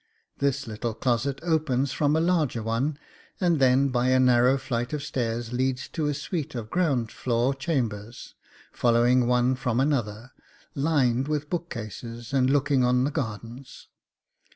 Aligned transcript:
This 0.39 0.65
little 0.65 0.95
closet 0.95 1.39
opens 1.43 1.91
from 1.93 2.15
a 2.15 2.19
larger 2.19 2.63
one, 2.63 2.97
and 3.39 3.59
then 3.59 3.89
by 3.89 4.07
a 4.09 4.19
narrow 4.19 4.57
flight 4.57 4.93
of 4.93 5.03
stairs 5.03 5.53
leads 5.53 5.87
to 5.89 6.07
a 6.07 6.15
suite 6.15 6.55
of 6.55 6.71
ground 6.71 7.11
floor 7.11 7.53
chambers, 7.53 8.33
following 8.71 9.27
one 9.27 9.53
from 9.53 9.79
another, 9.79 10.31
lined 10.73 11.27
with 11.27 11.51
bookcases 11.51 12.33
and 12.33 12.49
looking 12.49 12.83
on 12.83 13.03
the 13.03 13.11
gardens. 13.11 13.89